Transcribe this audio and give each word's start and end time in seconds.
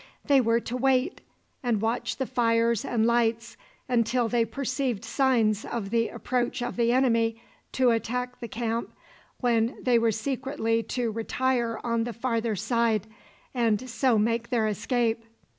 They 0.25 0.41
were 0.41 0.59
to 0.61 0.75
wait, 0.75 1.21
and 1.61 1.79
watch 1.79 2.17
the 2.17 2.25
fires 2.25 2.83
and 2.83 3.05
lights 3.05 3.55
until 3.87 4.27
they 4.27 4.45
perceived 4.45 5.05
signs 5.05 5.63
of 5.63 5.91
the 5.91 6.09
approach 6.09 6.63
of 6.63 6.75
the 6.75 6.91
enemy 6.91 7.39
to 7.73 7.91
attack 7.91 8.39
the 8.39 8.47
camp, 8.47 8.89
when 9.41 9.77
they 9.79 9.99
were 9.99 10.11
secretly 10.11 10.81
to 10.81 11.11
retire 11.11 11.79
on 11.83 12.05
the 12.05 12.13
farther 12.13 12.55
side, 12.55 13.05
and 13.53 13.87
so 13.87 14.17
make 14.17 14.49
their 14.49 14.65
escape. 14.67 15.23